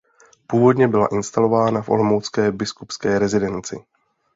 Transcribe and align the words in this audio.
Původně 0.47 0.87
byla 0.87 1.07
instalována 1.07 1.81
v 1.81 1.89
olomoucké 1.89 2.51
biskupské 2.51 3.19
rezidenci. 3.19 3.85